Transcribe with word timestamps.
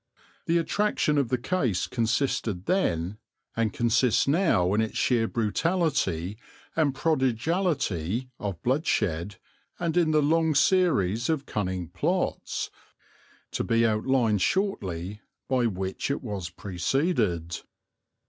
The 0.47 0.57
attraction 0.57 1.19
of 1.19 1.29
the 1.29 1.37
case 1.37 1.85
consisted 1.85 2.65
then, 2.65 3.19
and 3.55 3.71
consists 3.71 4.27
now, 4.27 4.73
in 4.73 4.81
its 4.81 4.97
sheer 4.97 5.27
brutality 5.27 6.39
and 6.75 6.95
prodigality 6.95 8.31
of 8.39 8.63
bloodshed 8.63 9.35
and 9.79 9.95
in 9.95 10.09
the 10.09 10.23
long 10.23 10.55
series 10.55 11.29
of 11.29 11.45
cunning 11.45 11.87
plots, 11.89 12.71
to 13.51 13.63
be 13.63 13.85
outlined 13.85 14.41
shortly, 14.41 15.21
by 15.47 15.67
which 15.67 16.09
it 16.09 16.23
was 16.23 16.49
preceded. 16.49 17.59